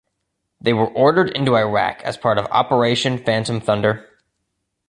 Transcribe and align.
They 0.59 0.73
were 0.73 0.87
ordered 0.87 1.29
into 1.29 1.55
Iraq 1.55 2.01
as 2.01 2.17
part 2.17 2.39
of 2.39 2.47
Operation 2.49 3.19
Phantom 3.19 3.59
Thunder. 3.59 4.09